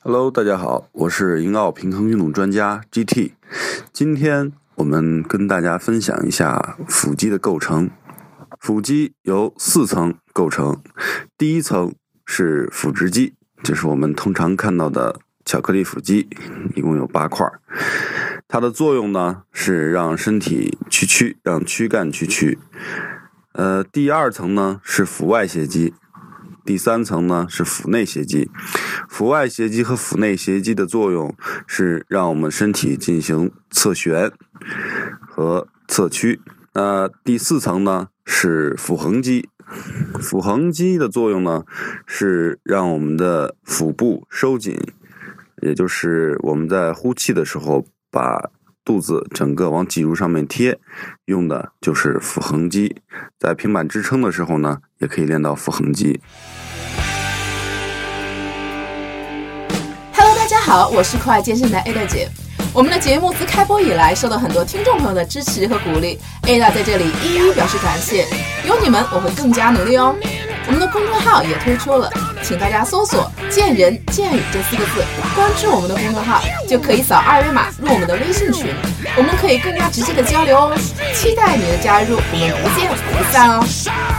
[0.00, 3.32] Hello，大家好，我是英奥平衡运动专家 GT。
[3.92, 7.90] 今天我们跟大家分享一下腹肌的构成。
[8.60, 10.80] 腹肌由四层构成，
[11.36, 11.92] 第一层
[12.24, 13.34] 是腹直肌，
[13.64, 16.28] 就是我们通常看到的巧克力腹肌，
[16.76, 17.44] 一共有八块。
[18.46, 22.60] 它的作用呢是让身体屈曲，让躯干屈曲。
[23.52, 25.92] 呃，第二层呢是腹外斜肌。
[26.68, 28.50] 第三层呢是腹内斜肌，
[29.08, 31.34] 腹外斜肌和腹内斜肌的作用
[31.66, 34.30] 是让我们身体进行侧旋
[35.18, 36.42] 和侧屈。
[36.74, 39.48] 那第四层呢是腹横肌，
[40.20, 41.64] 腹横肌的作用呢
[42.04, 44.78] 是让我们的腹部收紧，
[45.62, 48.50] 也就是我们在呼气的时候把
[48.88, 50.78] 肚子整个往脊柱上面贴，
[51.26, 53.02] 用的就是腹横肌。
[53.38, 56.18] 在平板支撑的时候呢，也可以练到腹横肌。
[60.64, 62.30] 好，我是酷爱健身的 Ada 姐。
[62.72, 68.26] 我们的节目自开播以来，受到很多听众朋友的支持和鼓励，Ada 在这里一一表示感谢。
[68.66, 70.16] 有你们，我会更加努力哦。
[70.66, 72.10] 我们的公众号也推出了，
[72.42, 78.74] 请大家搜索“见人见语”这四个字，关注我们的公众号，就可以扫二维码入我们的微信群，
[79.16, 80.76] 我们可以更加直接的交流哦。
[81.14, 84.17] 期待你的加入，我们不见不散哦。